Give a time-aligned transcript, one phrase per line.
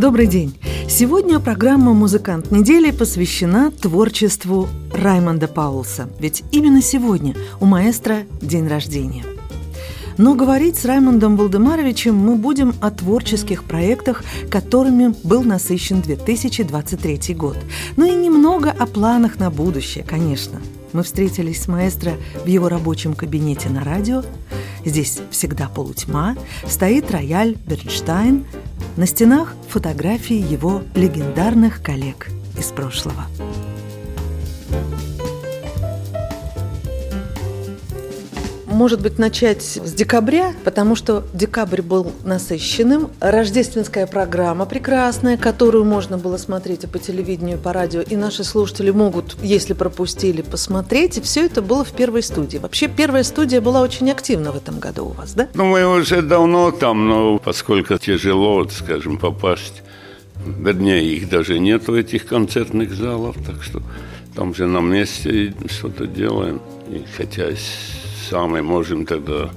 [0.00, 0.58] Добрый день!
[0.88, 6.08] Сегодня программа «Музыкант недели» посвящена творчеству Раймонда Паулса.
[6.18, 9.26] Ведь именно сегодня у маэстро день рождения.
[10.16, 17.58] Но говорить с Раймондом Валдемаровичем мы будем о творческих проектах, которыми был насыщен 2023 год.
[17.96, 20.62] Ну и немного о планах на будущее, конечно.
[20.92, 24.22] Мы встретились с маэстро в его рабочем кабинете на радио.
[24.84, 28.44] Здесь всегда полутьма, стоит рояль Бернштайн,
[28.96, 33.26] на стенах фотографии его легендарных коллег из прошлого.
[38.80, 43.10] Может быть, начать с декабря, потому что декабрь был насыщенным.
[43.20, 48.42] Рождественская программа прекрасная, которую можно было смотреть и по телевидению, и по радио, и наши
[48.42, 51.18] слушатели могут, если пропустили, посмотреть.
[51.18, 52.56] И все это было в первой студии.
[52.56, 55.48] Вообще, первая студия была очень активна в этом году у вас, да?
[55.52, 59.82] Ну, мы уже давно там, но поскольку тяжело, скажем, попасть
[60.46, 63.82] Вернее, их даже нет в этих концертных залах, так что
[64.34, 66.62] там же на месте что-то делаем.
[66.88, 67.54] И хотя
[68.30, 69.50] сами можем тогда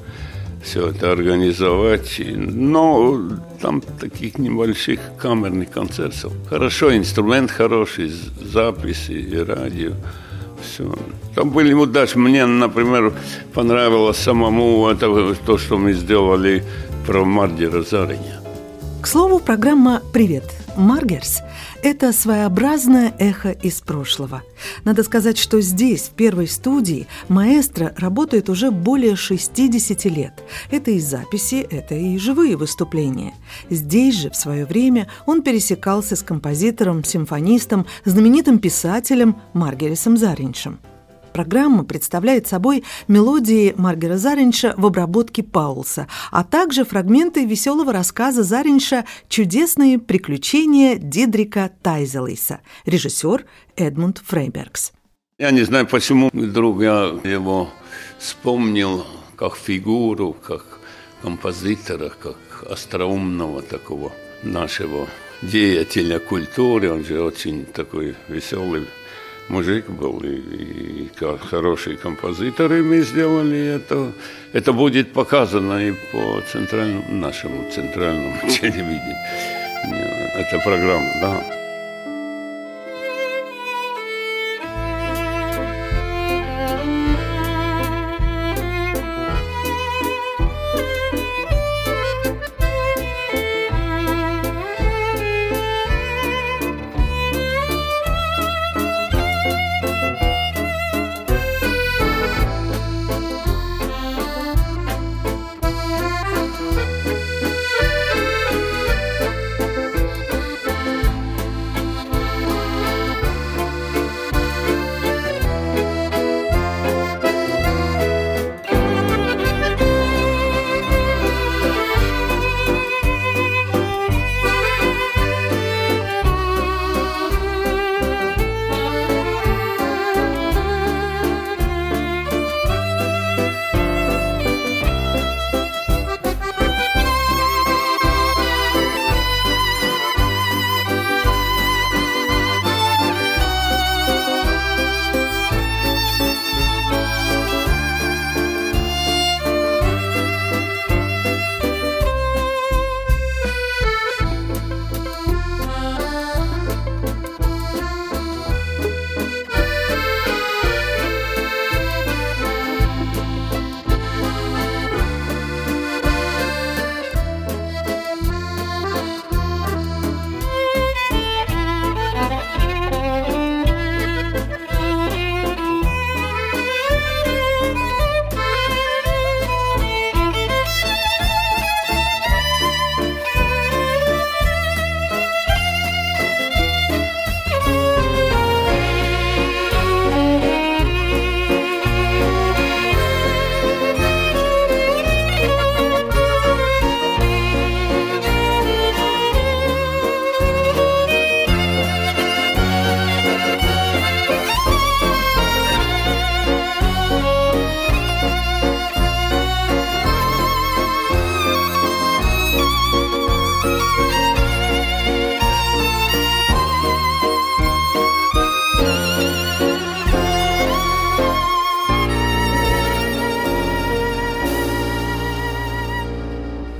[0.63, 2.21] все это организовать.
[2.35, 3.19] Но
[3.61, 6.33] там таких небольших камерных концертов.
[6.49, 9.91] Хорошо, инструмент хороший, записи и радио.
[10.61, 10.95] Все.
[11.35, 13.13] Там были даже мне, например,
[13.53, 16.63] понравилось самому это, то, что мы сделали
[17.05, 18.39] про Мардера Зариня.
[19.01, 21.41] К слову, программа «Привет, Маргерс»–
[21.83, 24.43] это своеобразное эхо из прошлого.
[24.83, 30.43] Надо сказать, что здесь, в первой студии, маэстро работает уже более 60 лет.
[30.71, 33.33] Это и записи, это и живые выступления.
[33.69, 40.79] Здесь же, в свое время, он пересекался с композитором, симфонистом, знаменитым писателем Маргерисом Зариншем.
[41.33, 49.05] Программа представляет собой мелодии Маргера Заринша в обработке Паулса, а также фрагменты веселого рассказа Заринша
[49.29, 53.45] «Чудесные приключения Дидрика Тайзелейса», режиссер
[53.75, 54.93] Эдмунд Фрейбергс.
[55.39, 57.69] Я не знаю, почему вдруг я его
[58.19, 59.03] вспомнил
[59.35, 60.63] как фигуру, как
[61.23, 62.37] композитора, как
[62.69, 64.11] остроумного такого
[64.43, 65.07] нашего
[65.41, 66.91] деятеля культуры.
[66.91, 68.85] Он же очень такой веселый
[69.53, 71.11] мужик был и, и
[71.49, 74.11] хороший композитор, и мы сделали это.
[74.53, 79.17] Это будет показано и по центральному, нашему центральному телевидению.
[80.35, 81.62] Это программа, да.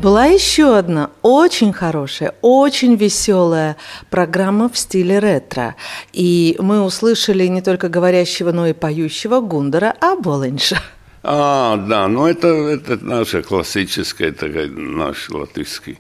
[0.04, 3.78] Была еще одна очень хорошая, очень веселая
[4.10, 5.78] программа в стиле ретро.
[6.12, 10.82] И мы услышали не только говорящего, но и поющего Гундера Аболинша.
[11.24, 16.00] А, да, ну это, это наша классическая такая, наш латышский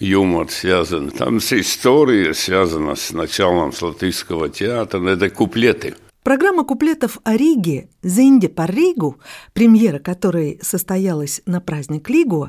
[0.00, 1.12] юмор связан.
[1.12, 5.00] Там вся история связана с началом с латышского театра.
[5.10, 5.94] Это куплеты–
[6.24, 9.20] Программа куплетов о Риге «Зинди по Ригу»,
[9.52, 12.48] премьера которой состоялась на праздник Лигу,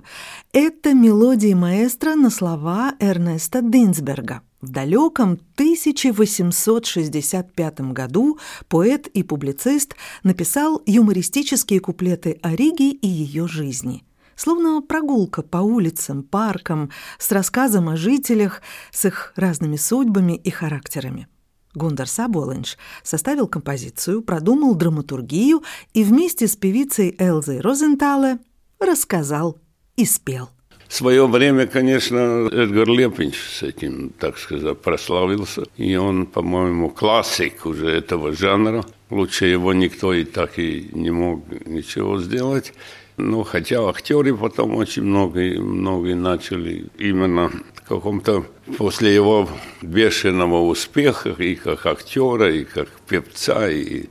[0.54, 4.44] это мелодии маэстро на слова Эрнеста Динсберга.
[4.62, 8.40] В далеком 1865 году
[8.70, 14.06] поэт и публицист написал юмористические куплеты о Риге и ее жизни–
[14.38, 18.62] словно прогулка по улицам, паркам, с рассказом о жителях,
[18.92, 21.28] с их разными судьбами и характерами.
[21.76, 25.64] Гундар Саболинш составил композицию, продумал драматургию
[25.94, 28.40] и вместе с певицей Элзой Розентале
[28.80, 29.60] рассказал
[29.96, 30.50] и спел.
[30.88, 35.64] В свое время, конечно, Эдгар Лепинч с этим, так сказать, прославился.
[35.78, 38.86] И он, по-моему, классик уже этого жанра.
[39.10, 42.74] Лучше его никто и так и не мог ничего сделать.
[43.18, 47.52] Ну, хотя актеры потом очень много, многие начали именно
[47.88, 48.46] каком-то
[48.78, 49.50] после его
[49.82, 54.06] бешеного успеха и как актера, и как певца, и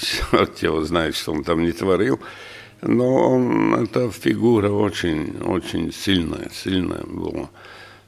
[0.00, 2.20] черт его знает, что он там не творил.
[2.82, 7.50] Но он, эта фигура очень, очень сильная, сильная была.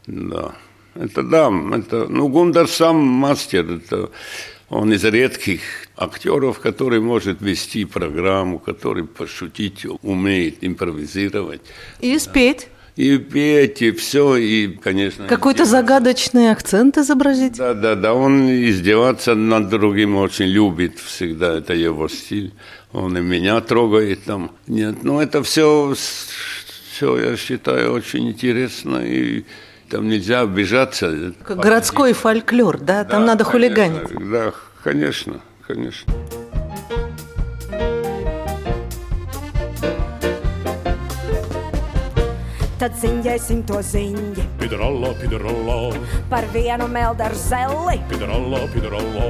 [0.07, 0.55] Да.
[0.95, 4.11] Это да, это, ну, Гундар сам мастер, это
[4.69, 5.61] он из редких
[5.97, 11.63] актеров, который может вести программу, который пошутить умеет, импровизировать.
[12.01, 12.69] И спеть
[12.99, 15.29] и петь, и все, и, конечно...
[15.29, 17.57] Какой-то загадочный акцент изобразить?
[17.57, 22.53] Да, да, да, он издеваться над другим очень любит всегда, это его стиль.
[22.93, 24.51] Он и меня трогает там.
[24.67, 25.95] Нет, ну это все,
[26.93, 29.45] все, я считаю, очень интересно, и
[29.89, 31.35] там нельзя обижаться.
[31.45, 33.05] Как городской фольклор, да?
[33.05, 34.31] Там да, надо конечно, хулиганить.
[34.33, 34.53] Да,
[34.83, 36.13] конечно, конечно.
[42.89, 44.45] Tad ziņģēsim to ziņģi.
[44.57, 45.75] Pidralla, pidralla.
[46.31, 47.99] Par vienu meldaru zelli.
[48.09, 49.27] Pidralla, pidralla.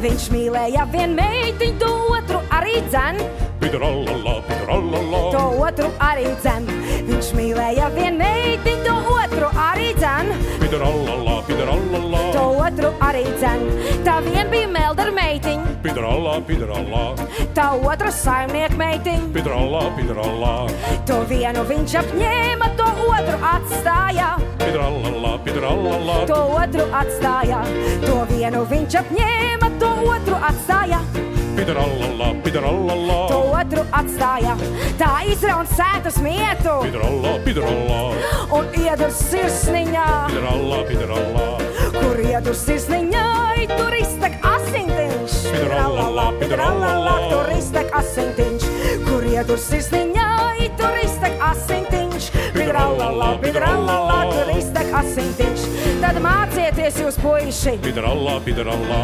[0.00, 3.20] Viņš mīlēja vienu meitiņu, to otru arī dzen.
[3.60, 5.20] Pidralla, pidralla.
[5.36, 6.64] To otru arī dzen.
[7.10, 10.32] Viņš mīlēja vienu meitiņu, to otru arī dzen.
[10.72, 12.20] Pidralla, pidralla.
[12.32, 13.60] To otru arī dzen.
[14.06, 15.72] Tā vien bija meldaru meitiņa.
[15.84, 17.02] Pidralla, pidralla.
[17.52, 19.28] Tā otra saimnieka meitiņa.
[19.34, 20.54] Pidralla, pidralla.
[21.10, 24.30] To vienu viņš apņēma, to otru atstāja.
[24.62, 26.16] Pidralala, pidralala.
[26.32, 27.60] To otru atstāja.
[28.08, 31.04] To vienu viņš apņēma, to otru atstāja.
[31.56, 33.18] Pidralala, pidralala.
[33.28, 34.54] To otru atstāja.
[35.00, 36.78] Tā izraun sētas mietu.
[36.86, 37.98] Pidralala, pidralala.
[38.56, 40.06] Un iedurs sirsniņā.
[40.32, 41.46] Pidralala, pidralala.
[41.98, 43.26] Kur iedurs sirsniņā,
[43.74, 45.38] tur iztek asintiņš.
[45.52, 47.16] Pidralala, pidralala.
[47.32, 48.68] Tur iztek asintiņš.
[49.08, 50.30] Kur iedurs sirsniņā,
[50.80, 52.32] tur iztek asintiņš
[52.72, 55.51] pidralala, pidralala, tur iztek asintiņš
[56.02, 57.76] tad mācieties jūs, puiši!
[57.82, 59.00] Pidralā, pidralā!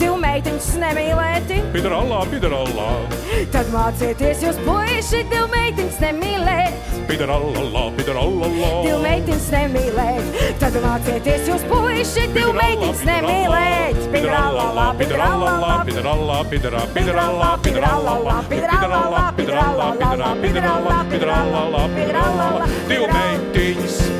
[0.00, 1.60] Divu meitiņus nemīlēti!
[1.72, 2.88] Pidralā, pidralā!
[3.54, 6.90] Tad mācieties jūs, puiši, divu meitiņus nemīlēt!
[7.08, 8.50] Pidralā, pidralā!
[8.84, 10.40] Divu meitiņus nemīlēt!
[10.60, 14.02] Tad mācieties jūs, puiši, divu meitiņus nemīlēt!
[14.14, 15.54] Pidralā, pidralā!
[15.88, 16.84] Pidralā, pidralā!
[16.98, 18.10] Pidralā, pidralā!
[18.12, 19.24] Pidralā, pidralā!
[19.40, 20.98] Pidralā, pidralā!
[21.14, 22.68] Pidralā, pidralā!
[22.90, 24.13] Divu meitiņus!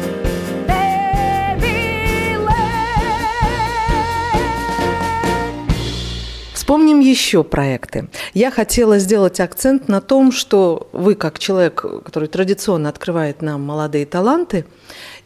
[6.64, 8.09] Вспомним еще проекты.
[8.33, 14.06] Я хотела сделать акцент на том, что вы, как человек, который традиционно открывает нам молодые
[14.06, 14.64] таланты,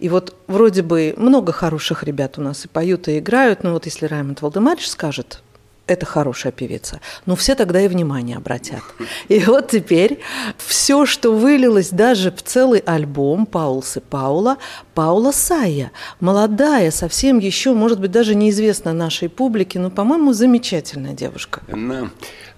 [0.00, 3.84] и вот вроде бы много хороших ребят у нас и поют, и играют, но вот
[3.84, 5.40] если Раймонд Валдемарич скажет,
[5.88, 7.00] это хорошая певица.
[7.26, 8.82] Ну, все тогда и внимание обратят.
[9.28, 10.20] И вот теперь
[10.56, 14.58] все, что вылилось даже в целый альбом Паулсы Паула,
[14.94, 15.90] Паула Сая,
[16.20, 21.62] молодая, совсем еще, может быть, даже неизвестна нашей публике, но, по-моему, замечательная девушка.
[21.68, 22.10] Да.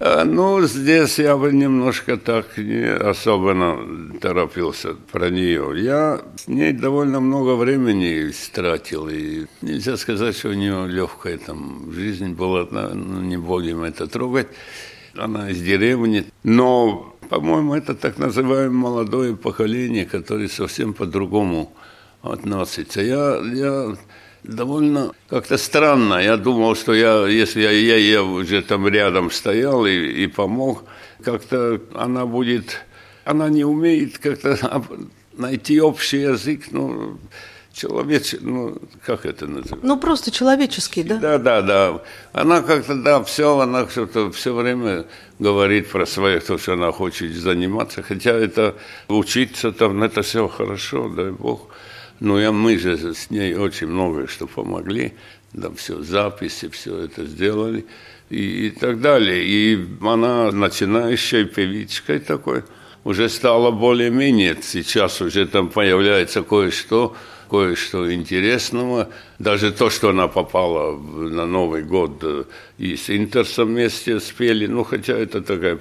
[0.03, 5.73] А, ну, здесь я бы немножко так не особенно торопился про нее.
[5.75, 11.91] Я с ней довольно много времени стратил, и нельзя сказать, что у нее легкая там
[11.93, 14.47] жизнь была, ну, не будем это трогать.
[15.15, 21.75] Она из деревни, но, по-моему, это так называемое молодое поколение, которое совсем по-другому
[22.23, 23.01] относится.
[23.03, 23.95] Я, я
[24.43, 26.15] довольно как-то странно.
[26.15, 30.83] Я думал, что я, если я, я, я уже там рядом стоял и, и помог,
[31.23, 32.81] как-то она будет,
[33.23, 34.57] она не умеет как-то
[35.33, 37.17] найти общий язык, ну,
[37.73, 39.87] человече, ну, как это называется?
[39.87, 41.17] Ну, просто человеческий, да?
[41.17, 42.01] Да, да, да.
[42.33, 45.05] Она как-то, да, все, она что-то все время
[45.39, 48.75] говорит про свое, то, что она хочет заниматься, хотя это
[49.07, 51.67] учиться там, это все хорошо, дай Бог.
[52.21, 55.13] Но я, мы же с ней очень многое что помогли,
[55.53, 57.83] да, все, записи, все это сделали
[58.29, 59.43] и, и так далее.
[59.43, 62.63] И она начинающая певичкой такой,
[63.03, 67.15] уже стала более-менее, сейчас уже там появляется кое-что,
[67.49, 69.09] кое-что интересного.
[69.39, 72.43] Даже то, что она попала на Новый год э,
[72.77, 75.79] и с Интерсом вместе спели, ну, хотя это такая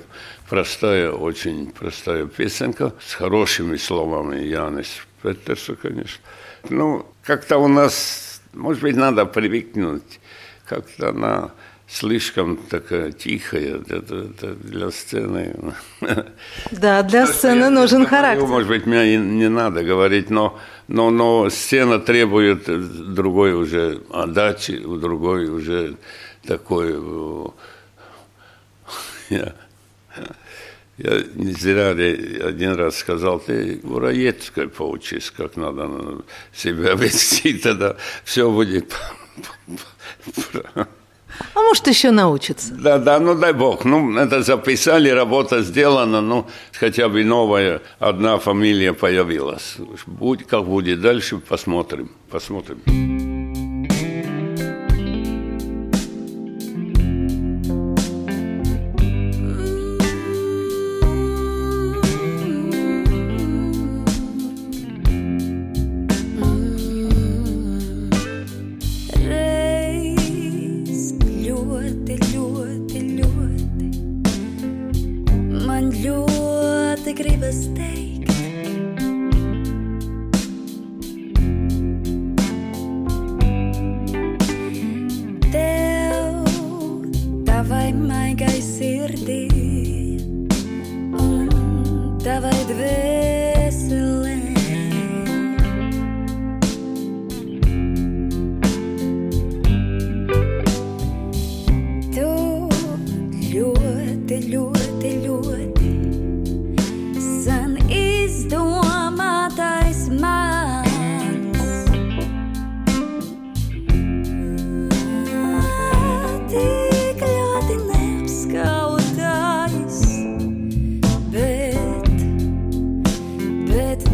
[0.49, 6.23] простая, очень простая песенка с хорошими словами Янис Петерса, конечно.
[6.69, 10.21] Ну, как-то у нас, может быть, надо привыкнуть,
[10.67, 11.51] как-то она
[11.91, 15.75] слишком такая тихая это для сцены.
[16.71, 18.47] Да, для сцены Я нужен говорю, характер.
[18.47, 22.65] Может быть, мне не, надо говорить, но, но, но сцена требует
[23.15, 25.97] другой уже отдачи, другой уже
[26.47, 26.95] такой...
[29.29, 29.55] Я,
[31.03, 31.91] я не зря
[32.47, 35.89] один раз сказал, ты у Раецкой поучись, как надо
[36.55, 38.93] себя вести, тогда все будет
[41.55, 42.75] А может, еще научится.
[42.75, 43.85] Да, да, ну дай бог.
[43.85, 49.77] Ну, это записали, работа сделана, ну, хотя бы новая одна фамилия появилась.
[50.07, 53.30] Будь, как будет дальше, посмотрим, посмотрим.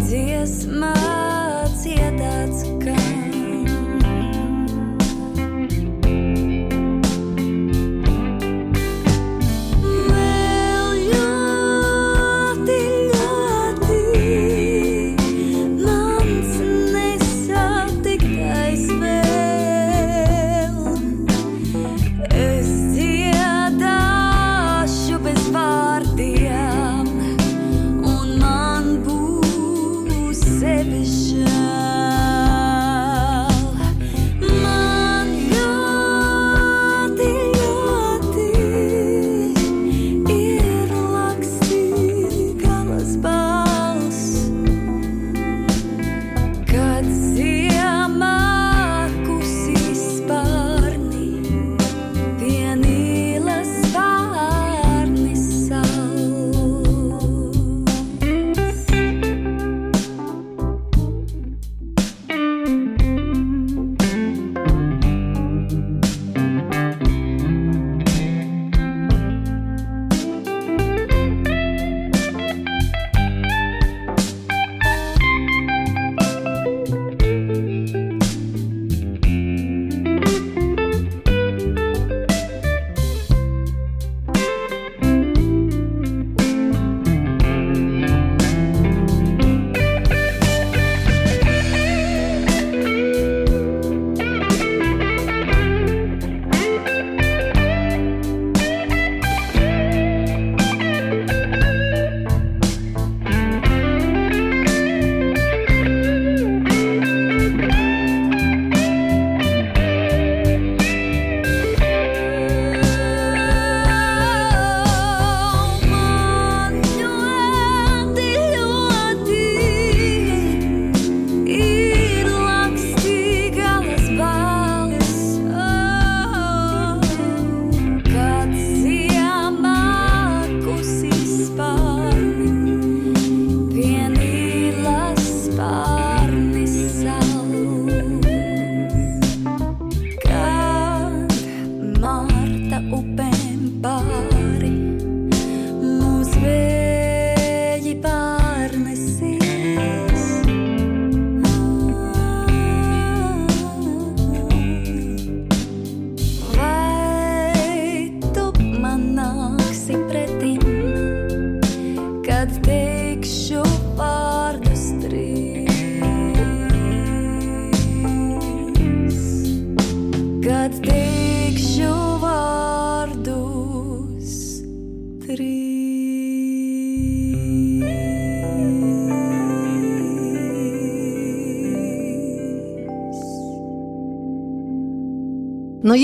[0.06, 0.94] Dziesmā
[1.74, 3.05] dziedāts gan.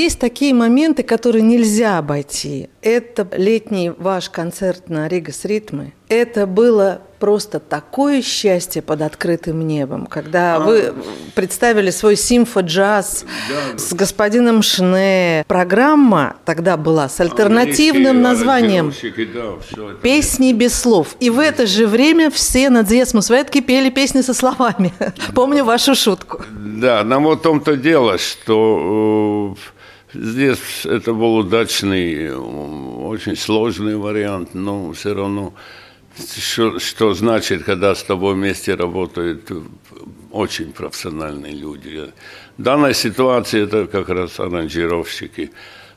[0.03, 2.69] Есть такие моменты, которые нельзя обойти.
[2.83, 5.93] Это летний ваш концерт на Ригас Ритмы.
[6.09, 10.93] Это было просто такое счастье под открытым небом, когда вы
[11.37, 13.25] представили свой симфо-джаз
[13.77, 15.45] с господином Шне.
[15.47, 19.29] Программа тогда была с альтернативным названием Аранжировщики,
[19.77, 19.95] да.
[20.03, 21.15] «Песни без слов».
[21.21, 24.93] И в это же время все на Дзесму Светки пели песни со словами.
[25.35, 26.43] Помню вашу шутку.
[26.51, 29.82] Да, но вот в том-то дело, что э,
[30.15, 35.55] здесь это был удачный, очень сложный вариант, но все равно,
[36.37, 39.51] что, что значит, когда с тобой вместе работают
[40.31, 42.13] очень профессиональные люди.
[42.59, 45.51] В данной ситуации это как раз аранжировщики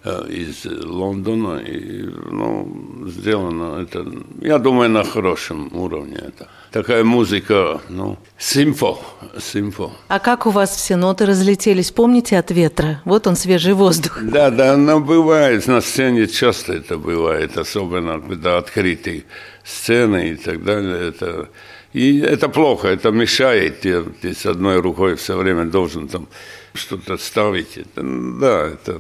[0.06, 4.06] из Лондона, и ну, сделано это,
[4.42, 6.48] я думаю, на хорошем уровне это.
[6.72, 9.00] Такая музыка, ну, симфо,
[9.40, 9.92] симфо.
[10.08, 11.92] А как у вас все ноты разлетелись?
[11.92, 13.02] Помните от ветра?
[13.06, 14.20] Вот он, свежий воздух.
[14.22, 19.24] Да, да, оно бывает, на сцене часто это бывает, особенно когда открытые
[19.64, 21.10] сцены и так далее.
[21.10, 21.50] Это,
[21.94, 26.28] и это плохо, это мешает, ты, ты с одной рукой все время должен там
[26.74, 27.78] что-то ставить.
[27.78, 29.00] Это, да, это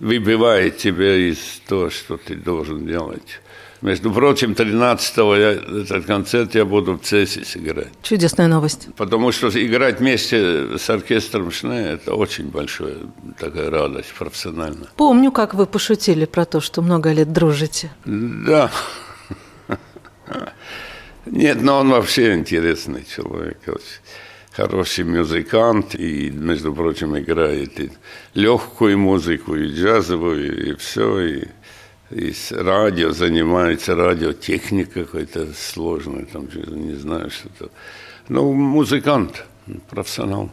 [0.00, 3.40] выбивает тебя из того, что ты должен делать.
[3.82, 7.88] Между прочим, 13-го я, этот концерт я буду в Цесис играть.
[8.02, 8.88] Чудесная новость.
[8.96, 12.96] Потому что играть вместе с оркестром Шне– это очень большая
[13.38, 14.88] такая радость профессионально.
[14.96, 17.92] Помню, как вы пошутили про то, что много лет дружите.
[18.06, 18.70] Да.
[21.26, 23.58] Нет, но он вообще интересный человек.
[24.56, 27.90] Хороший музыкант и, между прочим, играет и
[28.32, 31.20] легкую музыку, и джазовую, и все.
[31.20, 31.44] И,
[32.08, 37.70] и с радио занимается, радиотехника какой-то сложная, там, не знаю, что-то.
[38.30, 39.44] Ну, музыкант,
[39.90, 40.50] профессионал.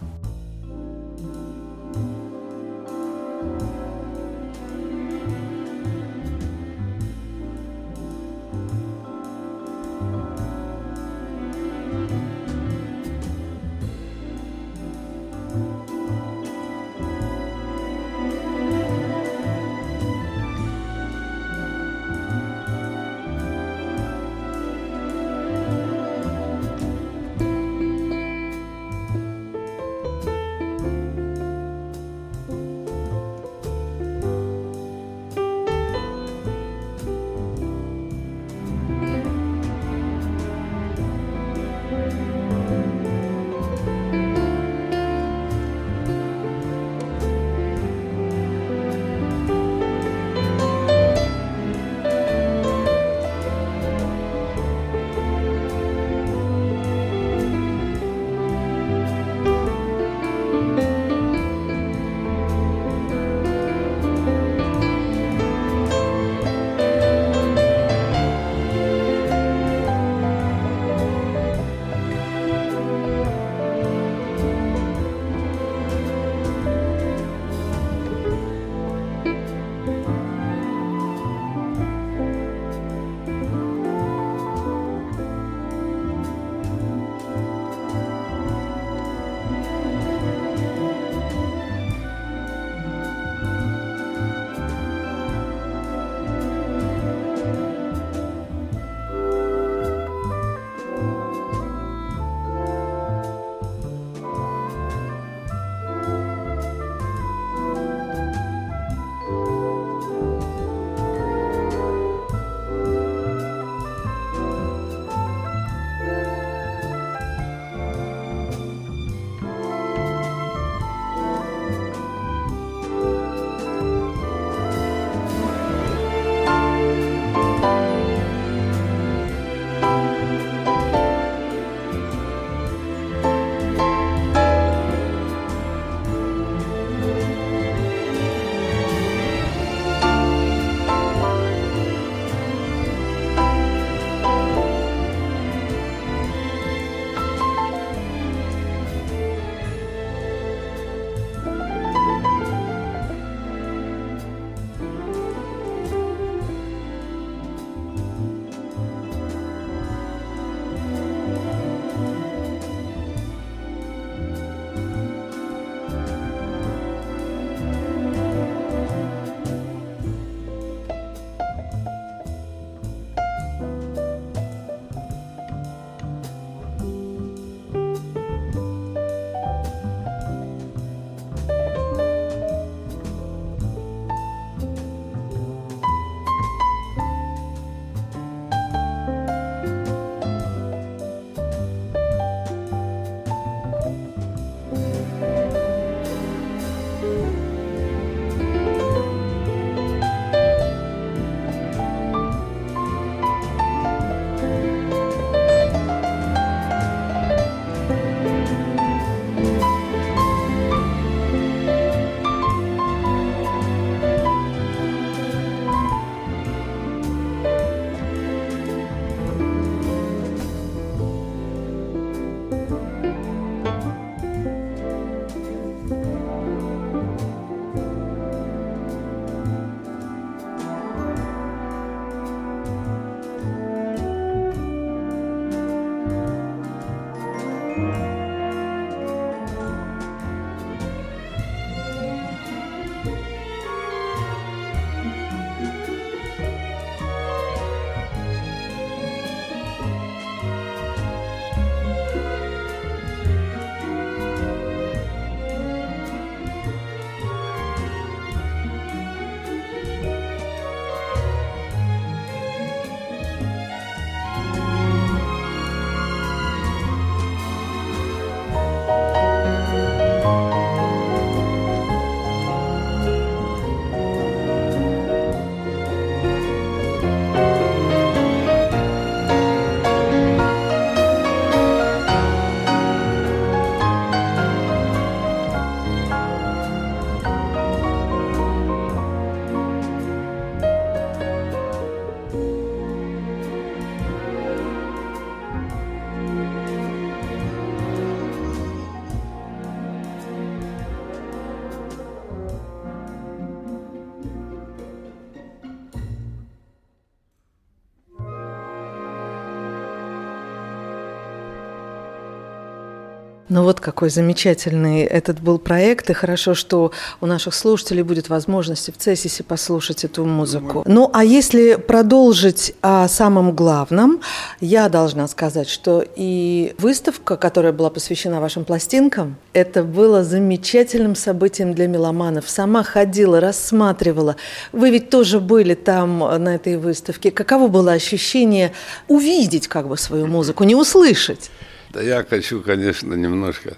[313.53, 318.91] Ну вот какой замечательный этот был проект, и хорошо, что у наших слушателей будет возможность
[318.91, 320.83] в Цессисе послушать эту музыку.
[320.87, 324.21] Ну а если продолжить о самом главном,
[324.59, 331.75] я должна сказать, что и выставка, которая была посвящена вашим пластинкам, это было замечательным событием
[331.75, 332.49] для меломанов.
[332.49, 334.35] Сама ходила, рассматривала.
[334.71, 337.29] Вы ведь тоже были там на этой выставке.
[337.29, 338.71] Каково было ощущение
[339.07, 341.51] увидеть как бы свою музыку, не услышать?
[341.93, 343.77] Да я хочу, конечно, немножко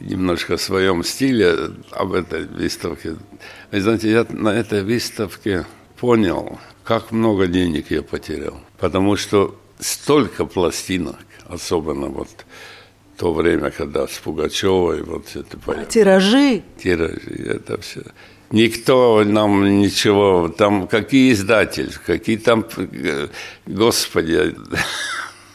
[0.00, 3.16] немножко в своем стиле об этой выставке.
[3.70, 5.66] Вы знаете, я на этой выставке
[5.98, 8.60] понял, как много денег я потерял.
[8.78, 12.28] Потому что столько пластинок, особенно вот
[13.16, 15.86] то время, когда с Пугачевой вот это поехало.
[15.86, 16.62] Тиражи.
[16.82, 18.02] Тиражи, это все.
[18.50, 23.28] Никто нам ничего, там какие издатели, какие там, э,
[23.66, 24.54] господи,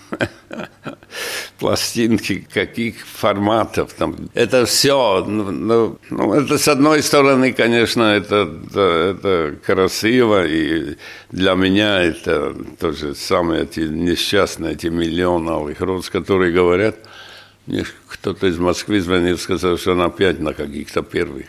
[1.60, 4.30] пластинки, каких форматов там.
[4.34, 10.98] Это все, ну, ну, ну, это с одной стороны, конечно, это, это, это красиво, и
[11.32, 16.96] для меня это тоже самые эти несчастные, эти миллионы алых роз, которые говорят,
[17.66, 21.48] мне кто-то из Москвы звонил, сказал, что он опять на каких-то первых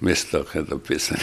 [0.00, 1.18] местах эта песня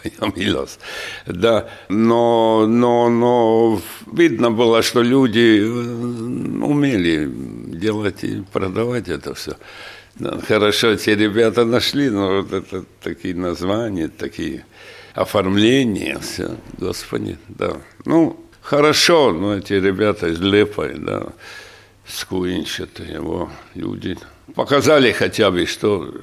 [0.00, 0.78] появилась.
[1.26, 3.80] Да, но, но, но
[4.12, 7.30] видно было, что люди умели
[7.76, 9.56] делать и продавать это все.
[10.46, 14.64] Хорошо, эти ребята нашли, но вот это такие названия, такие
[15.14, 17.76] оформления, все, господи, да.
[18.04, 21.26] Ну, хорошо, но эти ребята из Лепой, да,
[22.06, 24.16] Скуинчат, его люди
[24.54, 26.14] показали хотя бы, что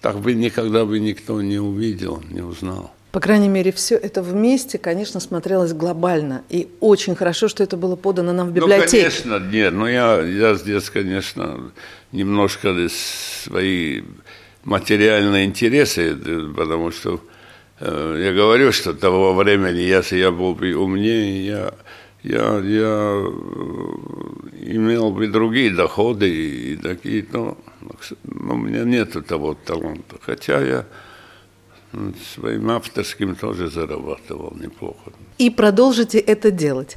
[0.00, 2.92] так бы никогда бы никто не увидел, не узнал.
[3.12, 6.44] По крайней мере, все это вместе, конечно, смотрелось глобально.
[6.48, 9.10] И очень хорошо, что это было подано нам в библиотеке.
[9.24, 9.72] Ну, конечно, нет.
[9.74, 11.72] Но я, я здесь, конечно,
[12.12, 14.02] немножко свои
[14.62, 16.16] материальные интересы,
[16.56, 17.20] потому что
[17.80, 21.74] э, я говорю, что того времени, если я был бы умнее, я,
[22.22, 23.24] я, я
[24.60, 27.56] имел бы другие доходы и такие, но,
[28.24, 30.16] но у меня нет того таланта.
[30.20, 30.86] Хотя я
[32.34, 35.12] своим авторским тоже зарабатывал неплохо.
[35.40, 36.96] И продолжите это делать.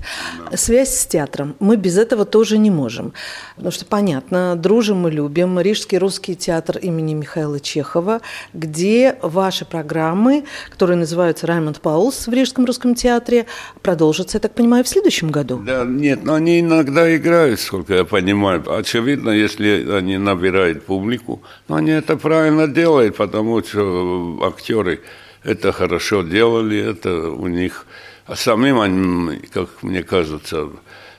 [0.51, 0.57] Да.
[0.57, 1.55] Связь с театром.
[1.61, 3.13] Мы без этого тоже не можем.
[3.55, 5.61] Потому что, понятно, дружим мы любим.
[5.61, 8.19] Рижский русский театр имени Михаила Чехова,
[8.53, 13.45] где ваши программы, которые называются «Раймонд Паулс» в Рижском русском театре,
[13.81, 15.61] продолжатся, я так понимаю, в следующем году.
[15.65, 18.61] Да, нет, но они иногда играют, сколько я понимаю.
[18.67, 24.99] Очевидно, если они набирают публику, но они это правильно делают, потому что актеры
[25.45, 27.85] это хорошо делали, это у них
[28.25, 30.69] а самим они, как мне кажется,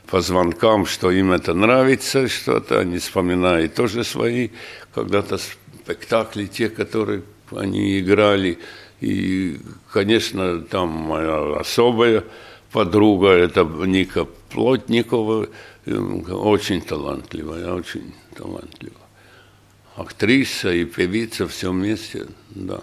[0.06, 4.50] по звонкам, что им это нравится, что-то они вспоминают тоже свои
[4.94, 8.58] когда-то спектакли, те, которые они играли.
[9.00, 9.58] И,
[9.92, 12.24] конечно, там моя особая
[12.72, 15.48] подруга, это Ника Плотникова,
[15.86, 18.96] очень талантливая, очень талантливая.
[19.96, 22.80] Актриса и певица все вместе, да.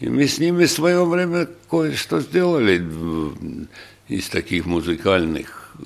[0.00, 2.82] И мы с ними в свое время кое-что сделали
[4.08, 5.76] из таких музыкальных.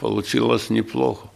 [0.00, 1.28] Получилось неплохо.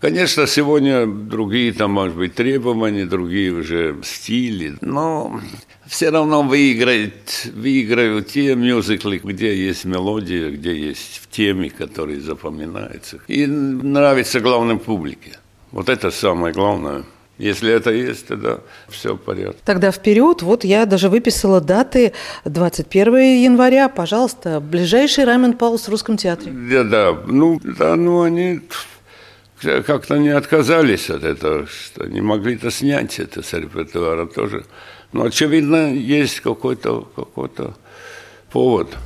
[0.00, 5.40] Конечно, сегодня другие там, может быть, требования, другие уже стили, но
[5.86, 13.20] все равно выиграют, выиграют те мюзиклы, где есть мелодия, где есть в теме, которые запоминаются.
[13.26, 15.38] И нравится главной публике.
[15.72, 17.04] Вот это самое главное–
[17.38, 19.58] если это есть, тогда все в порядке.
[19.64, 20.42] Тогда вперед.
[20.42, 22.12] Вот я даже выписала даты
[22.44, 23.88] 21 января.
[23.88, 26.52] Пожалуйста, ближайший рамен Паулс в Русском театре.
[26.52, 27.16] Да, да.
[27.26, 28.60] Ну, да, ну они
[29.60, 34.64] как-то не отказались от этого, что не могли-то снять это с репертуара тоже.
[35.12, 37.50] Но, очевидно, есть какой-то какой
[38.50, 38.96] повод.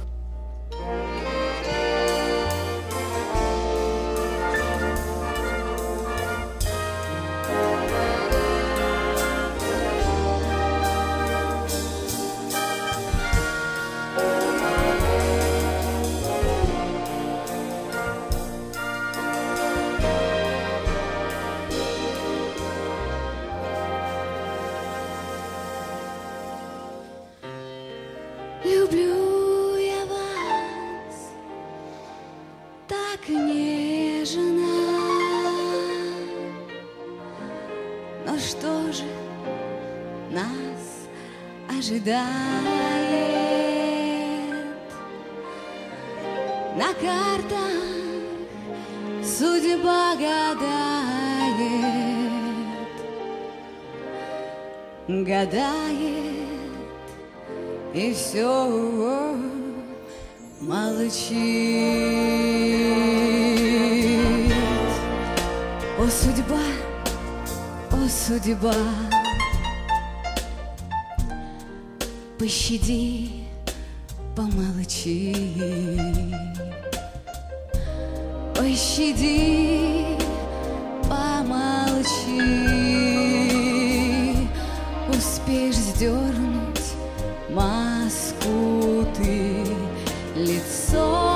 [90.90, 91.29] soul.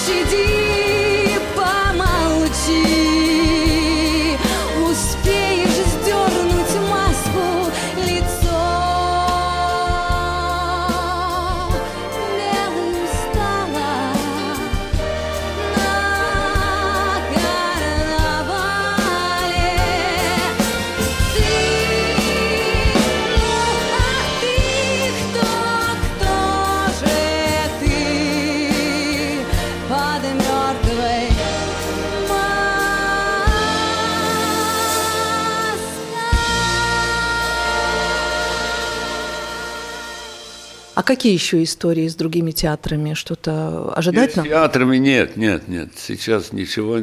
[0.00, 0.59] she
[41.00, 43.14] А какие еще истории с другими театрами?
[43.14, 44.44] Что-то ожидать С нам?
[44.46, 45.92] театрами нет, нет, нет.
[45.96, 46.98] Сейчас ничего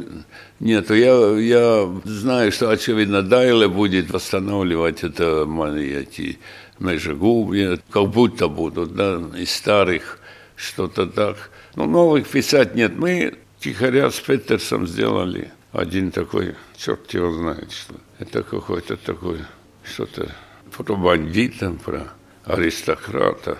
[0.59, 0.93] нету.
[0.93, 5.47] Я, я знаю, что, очевидно, Дайле будет восстанавливать это
[5.79, 6.37] эти
[6.77, 10.19] межегубья, как будто будут, да, из старых,
[10.55, 11.49] что-то так.
[11.73, 12.95] Но новых писать нет.
[12.95, 17.95] Мы тихоря с Петерсом сделали один такой, черт его знает, что.
[18.19, 19.39] Это какой-то такой,
[19.83, 20.31] что-то
[20.77, 22.13] про бандита, про
[22.45, 23.57] аристократа.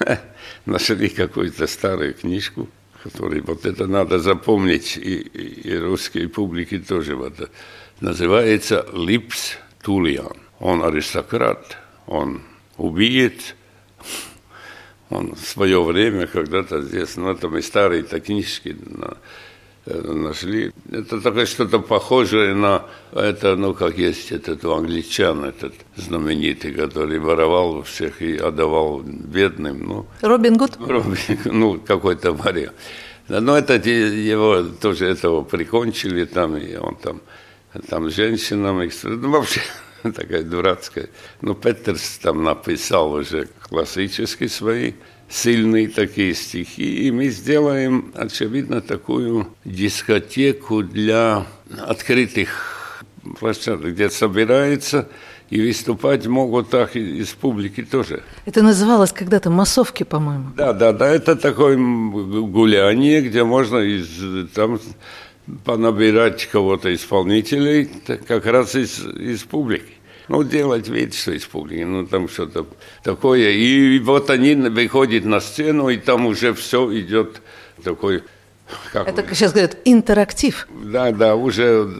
[0.66, 2.68] Нашли какую-то старую книжку,
[3.02, 7.16] которую вот это надо запомнить, и, и, русской публике тоже.
[7.16, 7.50] Вот,
[8.00, 10.36] называется Липс Тулиан.
[10.58, 12.42] Он аристократ, он
[12.76, 13.56] убиет,
[15.08, 17.62] он в свое время когда-то здесь, ну, это мы
[18.74, 19.14] на- э,
[19.86, 20.72] нашли.
[20.90, 27.76] Это такое что-то похожее на это, ну, как есть этот англичан, этот знаменитый, который воровал
[27.76, 30.76] у всех и отдавал бедным, ну, Робин Гуд?
[30.78, 32.74] Робин, ну, какой-то вариант.
[33.28, 37.20] Но это его тоже этого прикончили там, и он там,
[37.88, 39.60] там женщинам, ну, вообще
[40.02, 41.08] такая дурацкая.
[41.40, 44.92] Ну, Петерс там написал уже классические свои
[45.30, 51.46] сильные такие стихи, и мы сделаем, очевидно, такую дискотеку для
[51.86, 53.04] открытых
[53.38, 55.08] площадок, где собирается
[55.48, 58.22] и выступать могут так и из публики тоже.
[58.44, 60.50] Это называлось когда-то массовки, по-моему.
[60.56, 64.80] Да, да, да, это такое гуляние, где можно из, там
[65.64, 67.88] понабирать кого-то исполнителей,
[68.26, 69.99] как раз из, из публики.
[70.30, 72.64] Ну, делать вид, что из публики, ну, там что-то
[73.02, 73.50] такое.
[73.50, 77.42] И вот они выходят на сцену, и там уже все идет
[77.82, 78.22] такой...
[78.92, 80.68] Как Это, вы- сейчас говорят, интерактив.
[80.84, 81.90] да, да, уже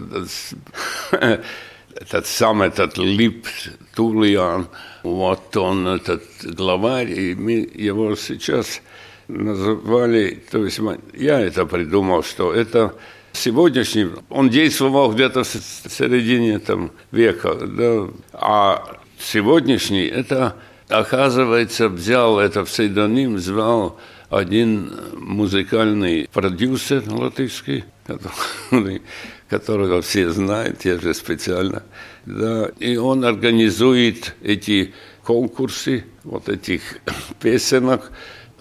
[1.10, 3.48] этот сам этот Лип
[3.96, 4.68] Тулиан,
[5.02, 8.80] вот он, этот главарь, и мы его сейчас
[9.26, 10.78] называли, то есть
[11.14, 12.94] я это придумал, что это
[13.32, 20.56] сегодняшний, он действовал где-то в середине там, века, да, а сегодняшний, это,
[20.88, 29.02] оказывается, взял это псевдоним, звал один музыкальный продюсер латышский, который,
[29.48, 31.82] которого все знают, я же специально,
[32.26, 36.98] да, и он организует эти конкурсы, вот этих
[37.40, 38.12] песенок,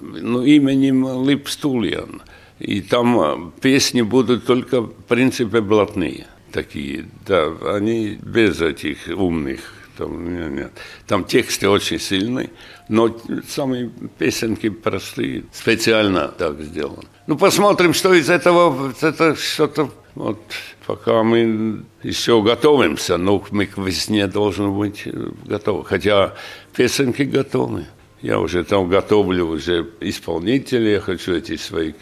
[0.02, 2.22] ну, именем Лип Стульян.
[2.60, 9.60] И там э, песни будут только, в принципе, блатные такие, да, они без этих умных,
[9.98, 10.72] там, нет, нет.
[11.08, 12.50] там тексты очень сильные,
[12.88, 13.16] но
[13.48, 17.04] самые песенки простые, специально так сделаны.
[17.28, 20.40] Ну, посмотрим, что из этого, это что-то, вот,
[20.86, 26.34] пока мы еще готовимся, но мы к весне должны быть э, готовы, хотя
[26.76, 27.86] песенки готовы.
[28.22, 31.94] Я уже там готовлю уже исполнителей, я хочу эти свои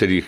[0.00, 0.24] три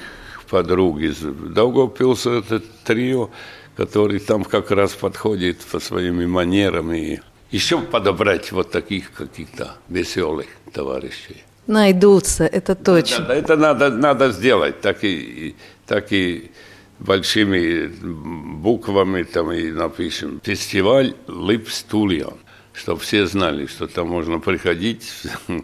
[0.50, 3.30] подруги из Даугавпилса, это трио,
[3.74, 10.47] который там как раз подходит по своими манерам и еще подобрать вот таких каких-то веселых
[10.72, 11.42] товарищей.
[11.66, 13.24] Найдутся, это Да, точно.
[13.24, 15.55] да, это надо, надо сделать, так и,
[15.86, 16.51] так и
[16.99, 22.36] большими буквами там и напишем фестиваль Лип Стульян,
[22.74, 25.11] чтобы все знали, что там можно приходить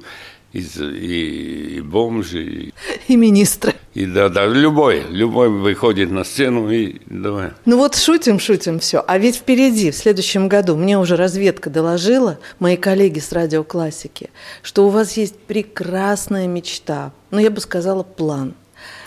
[0.53, 2.75] из, и, и бомжи, и,
[3.09, 3.75] И министры.
[3.95, 7.51] и да, да, любой, любой выходит на сцену и давай.
[7.67, 9.05] Ну вот шутим, шутим, все.
[9.07, 14.31] А ведь впереди, в следующем году, мне уже разведка доложила, мои коллеги с радиоклассики,
[14.63, 18.55] что у вас есть прекрасная мечта, ну я бы сказала план.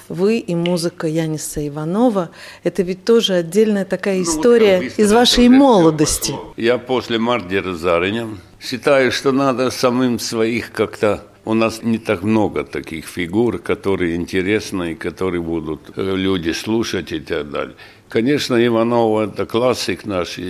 [0.09, 2.31] Вы и музыка Яниса Иванова–
[2.63, 6.33] это ведь тоже отдельная такая история Ну, вот как быстро из вашей молодости.
[6.57, 8.27] Я после Мардера Зариня
[8.59, 11.23] считаю, что надо самым своих как-то...
[11.43, 17.19] У нас не так много таких фигур, которые интересны, и которые будут люди слушать и
[17.19, 17.75] так далее.
[18.09, 20.43] Конечно, Иванов– это классик наш и,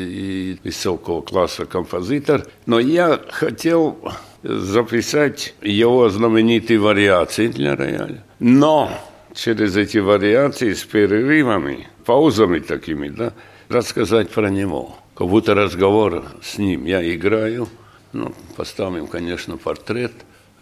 [0.54, 3.98] и высокого класса композитор, но я хотел
[4.44, 8.24] записать его знаменитые вариации для рояля.
[8.40, 8.90] Но
[9.34, 13.34] через эти вариации с перерывами, паузами такими, да,
[13.70, 14.98] рассказать про него.
[15.16, 16.86] Как будто разговор с ним.
[16.86, 17.70] Я играю,
[18.12, 20.14] ну, поставим, конечно, портрет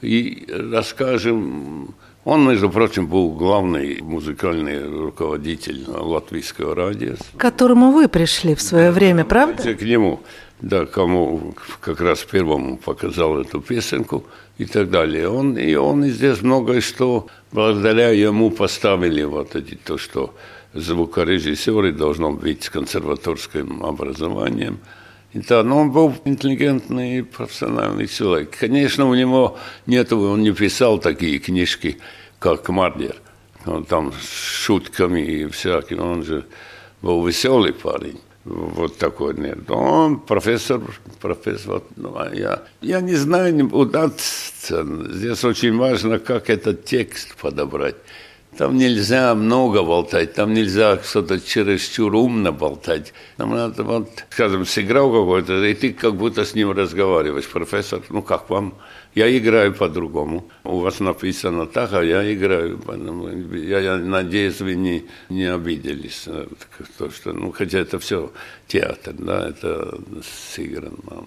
[0.01, 1.93] и расскажем.
[2.25, 7.15] Он, между прочим, был главный музыкальный руководитель латвийского радио.
[7.35, 9.73] К которому вы пришли в свое время, правда?
[9.73, 10.19] К нему,
[10.61, 14.25] да, кому как раз первому показал эту песенку
[14.57, 15.29] и так далее.
[15.29, 20.35] Он, и он и здесь многое что благодаря ему поставили вот эти, то, что
[20.73, 24.79] звукорежиссеры должны быть с консерваторским образованием.
[25.33, 28.57] И да, но он был интеллигентный и профессиональный человек.
[28.57, 31.99] Конечно, у него нет, он не писал такие книжки,
[32.39, 33.15] как Мардер.
[33.65, 36.01] Он там с шутками и всяким.
[36.01, 36.45] Он же
[37.01, 38.19] был веселый парень.
[38.45, 39.69] Вот такой нет.
[39.69, 40.81] Он профессор,
[41.21, 41.83] профессор.
[41.95, 44.83] Ну, а я, я не знаю, не удастся.
[45.11, 47.97] Здесь очень важно, как этот текст подобрать.
[48.57, 53.13] Там нельзя много болтать, там нельзя что-то чересчур умно болтать.
[53.37, 57.47] Там надо, вот, скажем, сыграл какой-то, и ты как будто с ним разговариваешь.
[57.47, 58.73] Профессор, ну как вам?
[59.15, 60.43] Я играю по-другому.
[60.63, 62.79] У вас написано так, а я играю.
[63.53, 66.23] Я, я надеюсь, вы не, не обиделись.
[66.27, 66.45] э,
[66.97, 68.31] То, что, ну, хотя это все
[68.67, 69.99] театр, да, это
[70.53, 71.25] сыграно.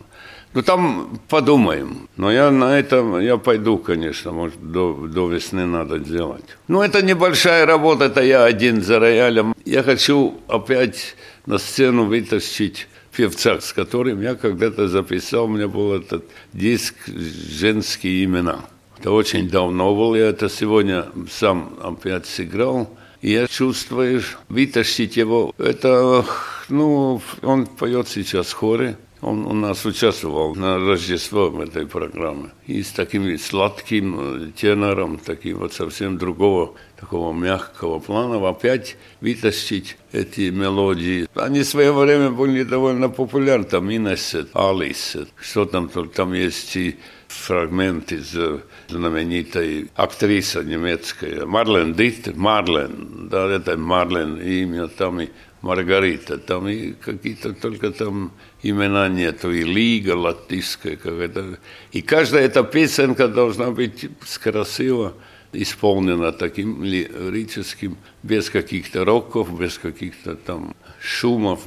[0.55, 2.09] Ну, там подумаем.
[2.17, 6.45] Но я на этом, я пойду, конечно, может, до, до весны надо сделать.
[6.69, 9.55] Ну, это небольшая работа, это я один за роялем.
[9.65, 11.17] Я хочу опять
[11.47, 18.25] на сцену вытащить певца, с которым я когда-то записал, у меня был этот диск «Женские
[18.25, 18.65] имена».
[18.99, 22.89] Это очень давно был, я это сегодня сам опять сыграл.
[23.21, 26.25] И я чувствую, вытащить его, это,
[26.69, 28.97] ну, он поет сейчас в хоре.
[29.21, 32.51] Он у нас участвовал на Рождество в этой программе.
[32.67, 39.97] И с таким сладким э, тенором, таким вот совсем другого, такого мягкого плана, опять вытащить
[40.13, 41.27] эти мелодии.
[41.35, 43.65] Они в свое время были довольно популярны.
[43.65, 46.97] Там Инесет, Алисет, что там, там есть и
[47.27, 55.29] фрагмент из э, знаменитой актрисы немецкой Марлен Диттер, Марлен, да, это Марлен, имя там и
[55.61, 58.31] Маргарита, там и какие-то только там
[58.63, 61.59] имена нету, и Лига латышская какая-то.
[61.91, 64.09] И каждая эта песенка должна быть
[64.41, 65.15] красиво
[65.53, 71.67] исполнена таким лирическим, без каких-то роков, без каких-то там шумов,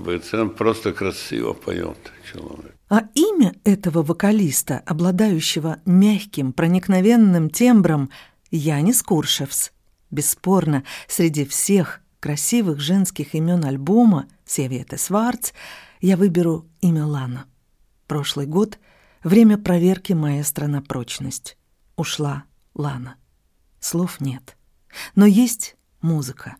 [0.57, 1.97] просто красиво поет
[2.31, 2.75] человек.
[2.89, 8.09] А имя этого вокалиста, обладающего мягким, проникновенным тембром,
[8.51, 9.71] Янис Куршевс.
[10.11, 15.51] Бесспорно, среди всех, красивых женских имен альбома «Севета Сварц»
[15.99, 17.45] я выберу имя Лана.
[18.07, 18.77] Прошлый год—
[19.23, 21.57] время проверки маэстро на прочность.
[21.95, 22.43] Ушла
[22.75, 23.15] Лана.
[23.85, 24.57] Слов нет.
[25.13, 26.55] Но есть музыка.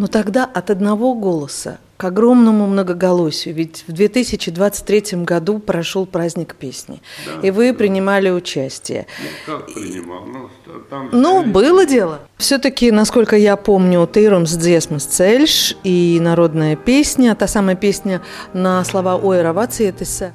[0.00, 7.02] Но тогда от одного голоса к огромному многоголосию, ведь в 2023 году прошел праздник песни,
[7.42, 9.06] и вы принимали участие.
[9.44, 10.24] Как принимал?
[10.24, 10.48] Ну,
[10.88, 12.20] там Ну, стоит- было дело.
[12.38, 18.22] Все-таки, насколько я помню, Тейрумс Дзесмас Цельш и народная песня, та самая песня
[18.54, 20.32] на слова Ой Равациетеса.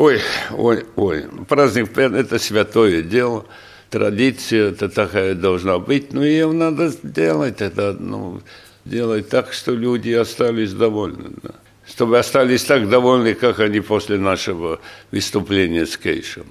[0.00, 0.18] Ой,
[0.56, 1.26] ой, ой.
[1.46, 3.44] Праздник– это святое дело.
[3.90, 6.14] Традиция это такая должна быть.
[6.14, 7.60] Но ее надо сделать.
[7.60, 8.40] Это, ну,
[8.86, 11.32] делать так, что люди остались довольны.
[11.42, 11.50] Да.
[11.86, 14.80] Чтобы остались так довольны, как они после нашего
[15.12, 16.46] выступления с Кейшем.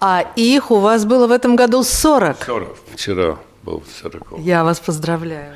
[0.00, 2.44] А их у вас было в этом году 40.
[2.44, 2.76] 40.
[2.94, 4.40] Вчера был 40.
[4.40, 5.54] Я вас поздравляю.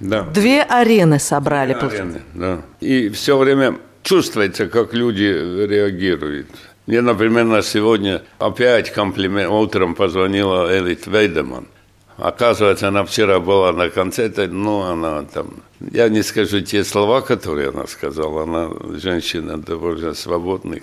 [0.00, 0.22] Да.
[0.22, 1.72] Две арены собрали.
[1.72, 2.62] Арены, да.
[2.80, 6.48] И все время чувствуется, как люди реагируют.
[6.90, 9.48] Мне, например, на сегодня опять комплимент.
[9.48, 11.68] Утром позвонила Элит Вейдеман.
[12.16, 15.62] Оказывается, она вчера была на концерте, но она там...
[15.78, 18.42] Я не скажу те слова, которые она сказала.
[18.42, 20.82] Она женщина довольно свободная.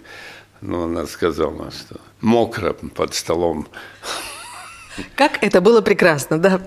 [0.62, 3.68] Но она сказала, что мокро под столом.
[5.16, 6.60] Как это было прекрасно, да.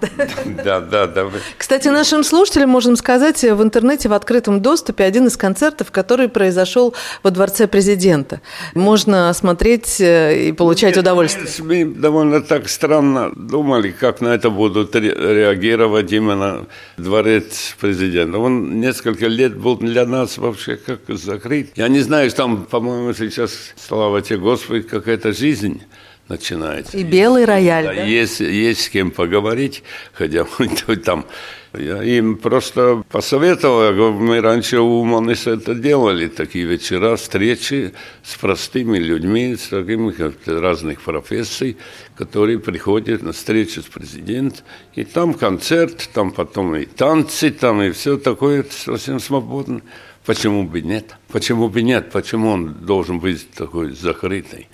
[0.64, 1.26] Да, да, да.
[1.56, 6.94] Кстати, нашим слушателям можем сказать в интернете в открытом доступе один из концертов, который произошел
[7.22, 8.40] во Дворце президента.
[8.74, 11.48] Можно смотреть э, и получать удовольствие.
[11.60, 16.66] Мы довольно так странно думали, как на это будут реагировать именно
[16.96, 18.38] Дворец президента.
[18.38, 21.72] Он несколько лет был для нас вообще как закрыт.
[21.76, 25.82] Я не знаю, там, по-моему, сейчас, слава тебе Господи, какая-то жизнь
[26.30, 26.96] начинается.
[26.96, 27.94] И белый рояль, да?
[27.94, 28.04] да?
[28.04, 30.46] Есть, есть с кем поговорить, хотя
[31.04, 31.26] там...
[31.72, 38.34] Я им просто посоветовал, говорю, мы раньше у Монис это делали, такие вечера, встречи с
[38.34, 40.12] простыми людьми, с такими
[40.50, 41.76] разных профессий,
[42.16, 44.64] которые приходят на встречу с президентом,
[44.96, 49.80] и там концерт, там потом и танцы, там и все такое совсем свободно.
[50.26, 51.14] Почему бы нет?
[51.28, 52.10] Почему бы нет?
[52.10, 54.66] Почему он должен быть такой закрытый?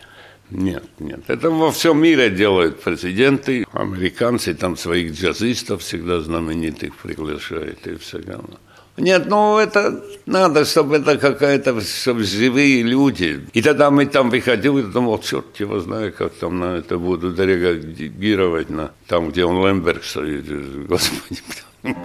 [0.51, 1.21] Нет, нет.
[1.27, 3.67] Это во всем мире делают президенты.
[3.73, 8.59] Американцы там своих джазистов всегда знаменитых приглашают и все равно.
[8.97, 13.47] Нет, ну это надо, чтобы это какая-то, чтобы живые люди.
[13.53, 18.71] И тогда мы там выходили, думал, черт его знает, как там на это будут реагировать,
[18.71, 20.47] на там, где он Лемберг стоит,
[20.89, 21.43] господи,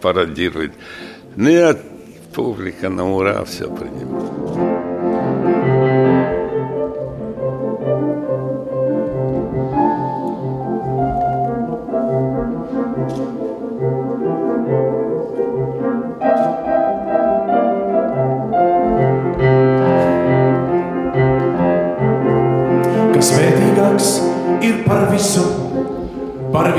[0.00, 0.72] пародирует.
[1.36, 1.78] Нет,
[2.34, 4.37] публика на ура все принимает.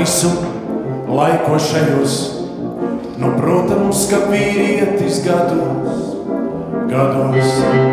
[0.00, 0.28] Visu
[1.08, 2.14] laikošajos.
[3.20, 6.14] Nu, protams, ka vīrietis gados,
[6.88, 7.50] gados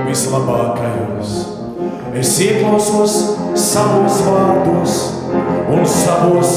[0.08, 1.34] vislabākajos.
[2.18, 3.18] Es ieklausos
[3.60, 4.96] savos vārdos
[5.74, 6.54] un savos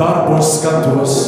[0.00, 1.18] darbos skatos.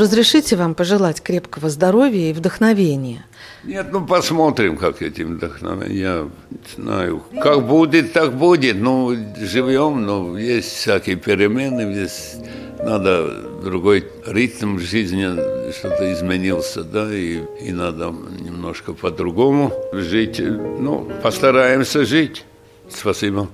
[0.00, 3.24] Разрешите вам пожелать крепкого здоровья и вдохновения.
[3.62, 5.96] Нет, ну посмотрим, как этим вдохновением.
[5.96, 6.28] Я
[6.76, 8.76] знаю, как будет, так будет.
[8.76, 12.38] Ну, живем, но есть всякие перемены, есть
[12.82, 13.30] надо
[13.62, 15.26] другой ритм жизни,
[15.72, 20.40] что-то изменился, да, и, и надо немножко по-другому жить.
[20.40, 22.44] Ну, постараемся жить.
[22.88, 23.48] Спасибо.